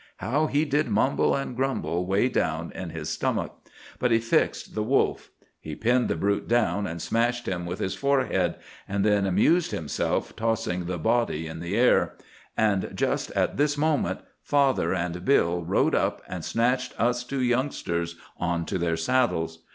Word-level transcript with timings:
How 0.17 0.47
he 0.47 0.65
did 0.65 0.87
mumble 0.87 1.35
and 1.35 1.55
grumble 1.55 2.07
way 2.07 2.27
down 2.27 2.71
in 2.71 2.89
his 2.89 3.07
stomach; 3.07 3.53
but 3.99 4.09
he 4.09 4.17
fixed 4.17 4.73
the 4.73 4.81
wolf. 4.81 5.29
He 5.59 5.75
pinned 5.75 6.07
the 6.07 6.15
brute 6.15 6.47
down 6.47 6.87
and 6.87 6.99
smashed 6.99 7.45
him 7.47 7.67
with 7.67 7.77
his 7.77 7.93
forehead, 7.93 8.55
and 8.87 9.05
then 9.05 9.27
amused 9.27 9.69
himself 9.69 10.35
tossing 10.35 10.85
the 10.85 10.97
body 10.97 11.45
in 11.45 11.59
the 11.59 11.77
air; 11.77 12.15
and 12.57 12.89
just 12.95 13.29
at 13.33 13.57
this 13.57 13.77
moment 13.77 14.21
father 14.41 14.91
and 14.91 15.23
Bill 15.23 15.63
rode 15.63 15.93
up 15.93 16.23
and 16.27 16.43
snatched 16.43 16.99
us 16.99 17.23
two 17.23 17.43
youngsters 17.43 18.15
onto 18.37 18.79
their 18.79 18.97
saddles. 18.97 19.59